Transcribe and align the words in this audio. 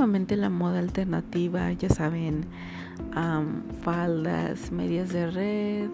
últimamente 0.00 0.34
la 0.38 0.48
moda 0.48 0.78
alternativa, 0.78 1.70
ya 1.72 1.90
saben, 1.90 2.46
faldas, 3.82 4.72
medias 4.72 5.12
de 5.12 5.30
red, 5.30 5.90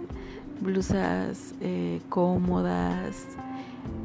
blusas 0.61 1.57
eh, 1.61 2.01
cómodas 2.09 3.27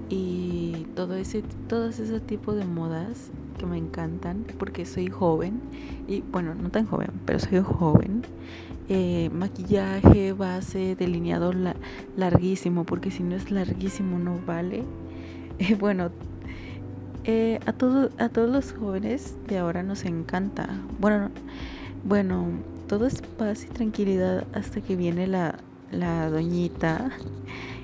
y 0.10 0.88
todo 0.96 1.16
ese, 1.18 1.44
todo 1.68 1.90
ese 1.90 2.20
tipo 2.20 2.56
de 2.56 2.66
modas 2.66 3.30
que 3.60 3.68
me 3.68 3.78
encantan 3.78 4.44
porque 4.58 4.88
soy 4.88 5.06
joven 5.08 5.62
y 6.08 6.22
bueno, 6.22 6.56
no 6.56 6.72
tan 6.72 6.88
joven, 6.88 7.12
pero 7.28 7.38
soy 7.38 7.60
joven. 7.62 8.24
Eh, 8.90 9.30
maquillaje, 9.32 10.34
base, 10.34 10.96
delineado 10.96 11.52
larguísimo, 12.18 12.86
porque 12.86 13.12
si 13.12 13.22
no 13.22 13.36
es 13.36 13.52
larguísimo 13.52 14.18
no 14.18 14.40
vale. 14.48 14.84
Eh, 15.60 15.76
bueno, 15.76 16.10
eh, 17.24 17.60
a, 17.66 17.74
todo, 17.74 18.10
a 18.18 18.30
todos 18.30 18.50
los 18.50 18.74
jóvenes 18.74 19.36
de 19.48 19.60
ahora 19.60 19.84
nos 19.84 20.06
encanta. 20.06 20.70
Bueno, 21.00 21.30
bueno, 22.04 22.48
todo 22.88 23.06
es 23.06 23.22
paz 23.22 23.64
y 23.64 23.68
tranquilidad 23.68 24.46
hasta 24.54 24.82
que 24.82 24.96
viene 24.96 25.28
la, 25.28 25.56
la 25.92 26.30
doñita 26.30 27.12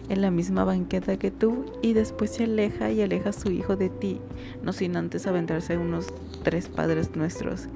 en 0.10 0.22
la 0.22 0.32
misma 0.32 0.64
banqueta 0.64 1.18
que 1.18 1.32
tú 1.32 1.66
y 1.82 1.94
después 1.94 2.32
se 2.32 2.46
aleja 2.46 2.92
y 2.92 3.02
aleja 3.02 3.30
a 3.30 3.34
su 3.34 3.52
hijo 3.52 3.76
de 3.76 3.90
ti, 3.90 4.20
no 4.64 4.74
sin 4.74 4.96
antes 4.96 5.28
aventarse 5.28 5.78
unos 5.78 6.08
tres 6.44 6.70
padres 6.70 7.16
nuestros. 7.16 7.68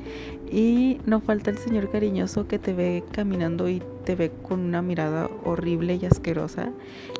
Y 0.51 0.99
no 1.05 1.19
falta 1.19 1.51
el 1.51 1.57
señor 1.57 1.91
cariñoso 1.91 2.47
que 2.47 2.59
te 2.59 2.73
ve 2.73 3.03
caminando 3.11 3.69
y 3.69 3.81
te 4.05 4.15
ve 4.15 4.31
con 4.47 4.61
una 4.61 4.81
mirada 4.81 5.29
horrible 5.43 5.95
y 5.95 6.05
asquerosa. 6.05 6.71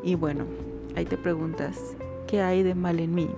Y 0.04 0.16
bueno, 0.16 0.46
ahí 0.96 1.06
te 1.06 1.18
preguntas, 1.18 1.78
¿qué 2.28 2.42
hay 2.42 2.64
de 2.64 2.76
mal 2.76 3.00
en 3.00 3.14
mí? 3.14 3.30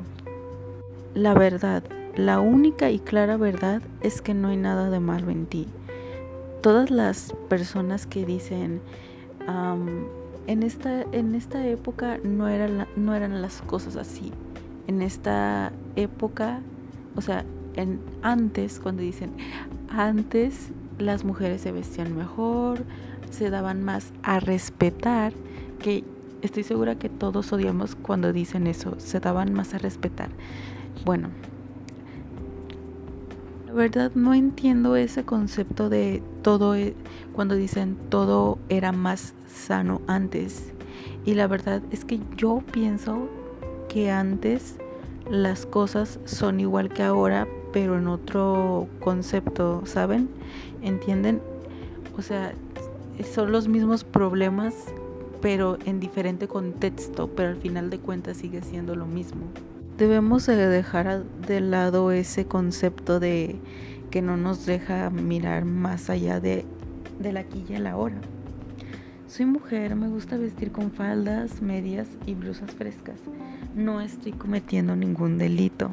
La 1.16 1.36
verdad, 1.36 1.84
la 2.16 2.40
única 2.40 2.90
y 2.90 2.98
clara 2.98 3.38
verdad 3.38 3.84
es 4.02 4.22
que 4.22 4.34
no 4.34 4.48
hay 4.48 4.58
nada 4.58 4.90
de 4.90 5.00
malo 5.00 5.30
en 5.30 5.46
ti. 5.46 5.68
Todas 6.62 6.90
las 6.90 7.36
personas 7.50 8.08
que 8.08 8.26
dicen, 8.26 8.82
en 10.48 10.64
esta, 10.64 11.04
en 11.12 11.36
esta 11.36 11.68
época 11.68 12.18
no, 12.24 12.48
no 12.96 13.16
eran 13.16 13.42
las 13.42 13.62
cosas 13.62 13.96
así. 13.96 14.32
En 14.88 15.02
esta 15.02 15.72
época, 15.96 16.62
o 17.16 17.22
sea, 17.22 17.46
en, 17.76 18.00
antes, 18.22 18.80
cuando 18.80 19.04
dicen, 19.04 19.32
antes 19.90 20.70
las 20.98 21.24
mujeres 21.24 21.62
se 21.62 21.72
vestían 21.72 22.16
mejor, 22.18 22.84
se 23.30 23.50
daban 23.50 23.84
más 23.84 24.14
a 24.24 24.40
respetar, 24.40 25.34
que 25.80 26.04
estoy 26.42 26.64
segura 26.64 26.96
que 26.96 27.10
todos 27.10 27.54
odiamos 27.54 27.96
cuando 27.96 28.34
dicen 28.34 28.68
eso, 28.68 28.96
se 29.00 29.20
daban 29.20 29.54
más 29.54 29.74
a 29.74 29.78
respetar. 29.78 30.30
Bueno, 31.06 31.30
la 33.68 33.74
verdad 33.74 34.12
no 34.14 34.34
entiendo 34.34 34.96
ese 34.96 35.26
concepto 35.26 35.90
de 35.90 36.22
todo, 36.44 36.76
e, 36.76 36.96
cuando 37.34 37.56
dicen 37.56 37.98
todo 38.10 38.60
era 38.70 38.92
más 38.92 39.34
sano 39.48 40.02
antes. 40.08 40.72
Y 41.26 41.34
la 41.34 41.48
verdad 41.48 41.82
es 41.92 42.06
que 42.06 42.20
yo 42.38 42.62
pienso 42.72 43.28
que 43.90 44.12
antes 44.12 44.78
las 45.30 45.66
cosas 45.66 46.20
son 46.26 46.60
igual 46.60 46.90
que 46.90 47.04
ahora, 47.04 47.48
pero 47.72 47.98
en 47.98 48.08
otro 48.08 48.88
concepto, 49.00 49.82
¿saben? 49.86 50.30
¿Entienden? 50.82 51.42
O 52.18 52.22
sea, 52.22 52.54
son 53.34 53.52
los 53.52 53.68
mismos 53.68 54.04
problemas, 54.04 54.76
pero 55.42 55.78
en 55.86 56.00
diferente 56.00 56.48
contexto, 56.48 57.28
pero 57.28 57.50
al 57.50 57.58
final 57.58 57.90
de 57.90 58.00
cuentas 58.00 58.38
sigue 58.38 58.62
siendo 58.62 58.96
lo 58.96 59.06
mismo. 59.06 59.42
Debemos 59.98 60.46
dejar 60.48 61.24
de 61.24 61.62
lado 61.62 62.12
ese 62.12 62.46
concepto 62.46 63.20
de 63.20 63.56
que 64.10 64.22
no 64.22 64.38
nos 64.38 64.66
deja 64.66 65.10
mirar 65.10 65.66
más 65.66 66.10
allá 66.10 66.40
de, 66.40 66.66
de 67.20 67.34
la 67.34 67.42
aquí 67.42 67.64
y 67.70 67.78
la 67.78 67.98
hora. 67.98 68.16
Soy 69.28 69.48
mujer, 69.48 69.96
me 69.96 70.08
gusta 70.08 70.38
vestir 70.38 70.72
con 70.72 70.92
faldas, 70.92 71.62
medias 71.62 72.08
y 72.26 72.36
blusas 72.36 72.72
frescas. 72.72 73.20
No 73.76 74.02
estoy 74.02 74.32
cometiendo 74.32 74.96
ningún 74.96 75.40
delito. 75.40 75.90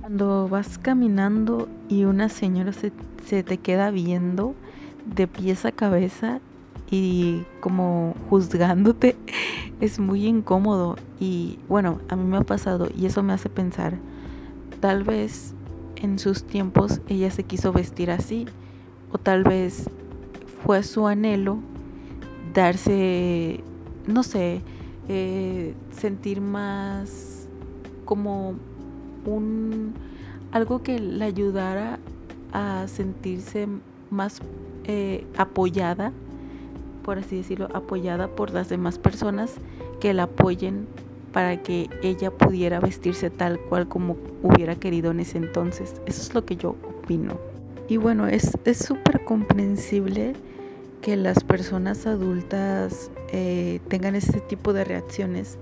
Cuando 0.00 0.48
vas 0.48 0.78
caminando 0.78 1.68
y 1.88 2.04
una 2.04 2.28
señora 2.28 2.72
se, 2.72 2.92
se 3.26 3.42
te 3.42 3.58
queda 3.58 3.90
viendo 3.90 4.54
de 5.16 5.26
pies 5.26 5.64
a 5.64 5.72
cabeza 5.72 6.40
y 6.90 7.42
como 7.60 8.14
juzgándote, 8.30 9.16
es 9.82 9.98
muy 9.98 10.26
incómodo. 10.26 10.96
Y 11.18 11.58
bueno, 11.68 12.00
a 12.08 12.14
mí 12.14 12.24
me 12.24 12.36
ha 12.36 12.42
pasado 12.42 12.88
y 12.96 13.06
eso 13.06 13.22
me 13.22 13.32
hace 13.32 13.48
pensar, 13.48 13.98
tal 14.80 15.02
vez 15.02 15.54
en 15.96 16.18
sus 16.18 16.44
tiempos 16.44 17.00
ella 17.08 17.30
se 17.30 17.42
quiso 17.42 17.72
vestir 17.72 18.10
así 18.10 18.46
o 19.10 19.18
tal 19.18 19.42
vez 19.42 19.90
fue 20.64 20.82
su 20.82 21.06
anhelo 21.06 21.58
darse, 22.54 23.62
no 24.06 24.22
sé, 24.22 24.62
eh, 25.08 25.74
sentir 25.90 26.40
más 26.40 27.48
como 28.04 28.54
un 29.24 29.94
algo 30.52 30.82
que 30.82 30.98
le 30.98 31.24
ayudara 31.24 31.98
a 32.52 32.86
sentirse 32.86 33.66
más 34.10 34.40
eh, 34.84 35.26
apoyada, 35.36 36.12
por 37.02 37.18
así 37.18 37.36
decirlo, 37.36 37.68
apoyada 37.74 38.28
por 38.28 38.52
las 38.52 38.68
demás 38.68 38.98
personas 38.98 39.54
que 40.00 40.14
la 40.14 40.24
apoyen 40.24 40.86
para 41.32 41.62
que 41.62 41.88
ella 42.02 42.30
pudiera 42.30 42.80
vestirse 42.80 43.30
tal 43.30 43.58
cual 43.58 43.88
como 43.88 44.16
hubiera 44.42 44.76
querido 44.76 45.10
en 45.10 45.20
ese 45.20 45.38
entonces. 45.38 45.94
Eso 46.06 46.22
es 46.22 46.34
lo 46.34 46.44
que 46.44 46.56
yo 46.56 46.76
opino. 46.84 47.38
Y 47.88 47.96
bueno, 47.96 48.26
es 48.26 48.52
súper 48.78 49.24
comprensible 49.24 50.34
que 51.02 51.16
las 51.16 51.42
personas 51.42 52.06
adultas 52.06 53.10
eh, 53.32 53.80
tengan 53.88 54.14
este 54.14 54.40
tipo 54.40 54.72
de 54.72 54.84
reacciones 54.84 55.58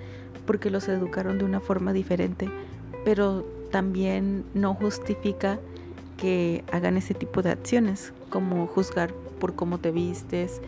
porque 0.46 0.70
los 0.70 0.86
educaron 0.88 1.38
de 1.38 1.44
una 1.44 1.60
forma 1.60 1.92
diferente, 1.92 2.48
pero 3.04 3.44
también 3.70 4.44
no 4.52 4.74
justifica 4.74 5.58
que 6.18 6.62
hagan 6.70 6.98
ese 6.98 7.14
tipo 7.14 7.40
de 7.40 7.50
acciones, 7.50 8.12
como 8.28 8.66
juzgar 8.66 9.14
por 9.40 9.56
cómo 9.56 9.78
te 9.78 9.90
vistes, 9.90 10.60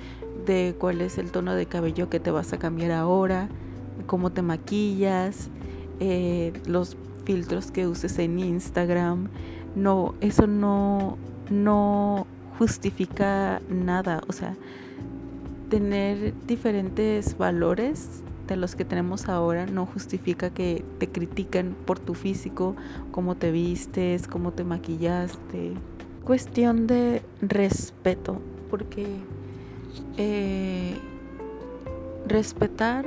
de 0.47 0.75
cuál 0.77 1.00
es 1.00 1.19
el 1.19 1.31
tono 1.31 1.55
de 1.55 1.66
cabello 1.66 2.10
que 2.10 2.19
te 2.19 2.33
vas 2.33 2.53
a 2.53 2.59
cambiar 2.59 2.91
ahora, 2.91 3.49
cómo 4.06 4.31
te 4.31 4.43
maquillas, 4.43 5.49
eh, 6.00 6.53
los 6.66 6.97
filtros 7.25 7.71
que 7.71 7.87
uses 7.87 8.19
en 8.19 8.41
Instagram. 8.41 9.28
No, 9.77 10.15
eso 10.21 10.49
no, 10.49 11.16
no 11.50 12.27
justifica 12.59 13.61
nada. 13.69 14.22
O 14.28 14.32
sea, 14.32 14.56
tener 15.69 16.34
diferentes 16.47 17.38
valores 17.38 18.22
de 18.49 18.56
los 18.56 18.75
que 18.75 18.84
tenemos 18.84 19.28
ahora 19.28 19.66
no 19.66 19.87
justifica 19.87 20.50
que 20.50 20.84
te 20.99 21.09
critiquen 21.09 21.75
por 21.87 21.99
tu 21.99 22.15
físico, 22.15 22.77
cómo 23.11 23.37
te 23.37 23.50
vistes, 23.50 24.27
cómo 24.27 24.53
te 24.53 24.65
maquillaste. 24.65 25.72
Cuestión 26.25 26.87
de 26.87 27.22
respeto, 27.41 28.41
porque 28.72 29.06
eh, 30.16 30.97
respetar 32.27 33.06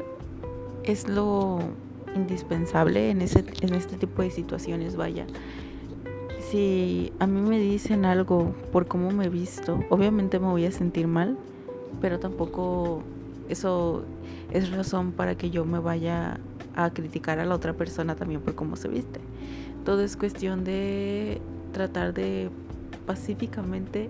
es 0.84 1.10
lo 1.10 1.58
indispensable 2.16 3.10
en, 3.10 3.24
ese, 3.24 3.44
en 3.62 3.74
este 3.74 3.98
tipo 3.98 4.22
de 4.22 4.30
situaciones, 4.30 4.96
vaya 4.96 5.26
si 6.50 7.12
a 7.20 7.26
mí 7.26 7.42
me 7.42 7.58
dicen 7.60 8.06
algo 8.06 8.54
por 8.72 8.88
cómo 8.88 9.10
me 9.12 9.26
he 9.26 9.30
visto, 9.30 9.80
obviamente 9.90 10.40
me 10.40 10.48
voy 10.48 10.66
a 10.66 10.72
sentir 10.72 11.08
mal, 11.08 11.38
pero 12.02 12.20
tampoco 12.20 13.02
eso 13.50 14.06
es 14.52 14.72
razón 14.72 15.12
para 15.12 15.36
que 15.36 15.50
yo 15.50 15.66
me 15.66 15.80
vaya 15.80 16.40
a 16.76 16.92
criticar 16.92 17.40
a 17.40 17.46
la 17.46 17.56
otra 17.56 17.74
persona 17.74 18.16
también 18.16 18.42
por 18.42 18.54
cómo 18.54 18.76
se 18.76 18.88
viste. 18.88 19.20
Todo 19.86 20.02
es 20.02 20.16
cuestión 20.18 20.64
de 20.64 21.42
tratar 21.74 22.14
de 22.14 22.50
pacíficamente 23.06 24.08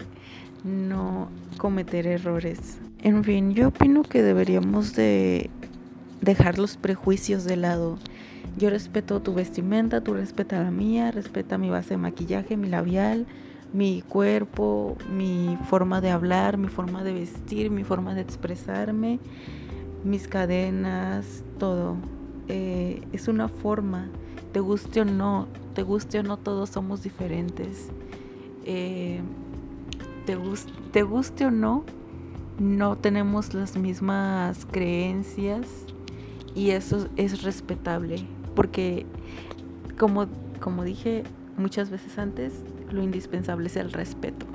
no 0.65 1.29
cometer 1.57 2.07
errores. 2.07 2.79
En 3.01 3.23
fin, 3.23 3.53
yo 3.53 3.69
opino 3.69 4.03
que 4.03 4.21
deberíamos 4.21 4.95
de 4.95 5.49
dejar 6.21 6.57
los 6.57 6.75
prejuicios 6.75 7.45
de 7.45 7.55
lado 7.55 7.97
yo 8.57 8.69
respeto 8.69 9.21
tu 9.21 9.33
vestimenta, 9.33 10.01
tú 10.01 10.13
respeta 10.13 10.63
la 10.63 10.71
mía, 10.71 11.11
respeta 11.11 11.57
mi 11.57 11.69
base 11.69 11.91
de 11.91 11.97
maquillaje, 11.97 12.55
mi 12.55 12.69
labial, 12.69 13.25
mi 13.73 14.01
cuerpo, 14.01 14.95
mi 15.11 15.57
forma 15.69 15.99
de 15.99 16.09
hablar, 16.11 16.57
mi 16.57 16.69
forma 16.69 17.03
de 17.03 17.11
vestir, 17.11 17.69
mi 17.69 17.83
forma 17.83 18.15
de 18.15 18.21
expresarme, 18.21 19.19
mis 20.05 20.29
cadenas, 20.29 21.43
todo. 21.59 21.97
Eh, 22.47 23.01
es 23.11 23.27
una 23.27 23.49
forma, 23.49 24.07
te 24.53 24.61
guste 24.61 25.01
o 25.01 25.05
no, 25.05 25.47
te 25.73 25.83
guste 25.83 26.19
o 26.19 26.23
no, 26.23 26.37
todos 26.37 26.69
somos 26.69 27.03
diferentes. 27.03 27.89
Eh, 28.63 29.19
te, 30.25 30.37
te 30.91 31.03
guste 31.03 31.45
o 31.45 31.51
no, 31.51 31.83
no 32.59 32.97
tenemos 32.97 33.53
las 33.53 33.77
mismas 33.77 34.65
creencias 34.71 35.67
y 36.53 36.71
eso 36.71 37.07
es 37.17 37.43
respetable 37.43 38.25
porque 38.55 39.05
como, 39.97 40.27
como 40.59 40.83
dije 40.83 41.23
muchas 41.57 41.89
veces 41.89 42.17
antes, 42.17 42.53
lo 42.91 43.03
indispensable 43.03 43.67
es 43.67 43.75
el 43.75 43.91
respeto. 43.91 44.45